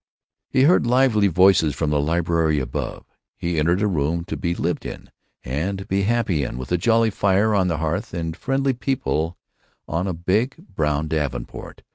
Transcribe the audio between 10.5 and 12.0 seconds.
brown davenport.